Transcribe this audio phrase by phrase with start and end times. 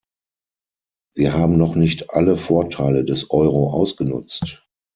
[1.15, 4.65] Wir haben noch nicht alle Vorteile des Euro ausgenutzt.